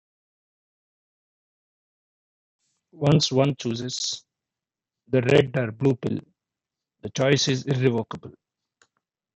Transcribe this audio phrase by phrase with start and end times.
[3.09, 4.25] Once one chooses
[5.09, 6.17] the red or blue pill,
[7.01, 8.33] the choice is irrevocable.